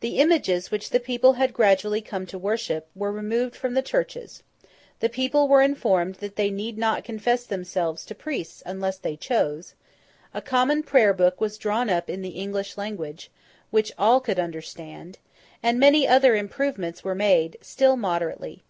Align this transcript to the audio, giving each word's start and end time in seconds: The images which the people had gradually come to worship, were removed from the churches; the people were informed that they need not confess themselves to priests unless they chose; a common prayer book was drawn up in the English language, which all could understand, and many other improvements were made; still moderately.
The 0.00 0.18
images 0.18 0.72
which 0.72 0.90
the 0.90 0.98
people 0.98 1.34
had 1.34 1.52
gradually 1.54 2.00
come 2.00 2.26
to 2.26 2.36
worship, 2.36 2.88
were 2.96 3.12
removed 3.12 3.54
from 3.54 3.74
the 3.74 3.80
churches; 3.80 4.42
the 4.98 5.08
people 5.08 5.46
were 5.46 5.62
informed 5.62 6.16
that 6.16 6.34
they 6.34 6.50
need 6.50 6.76
not 6.78 7.04
confess 7.04 7.44
themselves 7.44 8.04
to 8.06 8.14
priests 8.16 8.64
unless 8.66 8.98
they 8.98 9.16
chose; 9.16 9.74
a 10.34 10.42
common 10.42 10.82
prayer 10.82 11.14
book 11.14 11.40
was 11.40 11.58
drawn 11.58 11.88
up 11.88 12.10
in 12.10 12.22
the 12.22 12.30
English 12.40 12.76
language, 12.76 13.30
which 13.70 13.92
all 13.96 14.18
could 14.18 14.40
understand, 14.40 15.20
and 15.62 15.78
many 15.78 16.08
other 16.08 16.34
improvements 16.34 17.04
were 17.04 17.14
made; 17.14 17.56
still 17.60 17.94
moderately. 17.96 18.64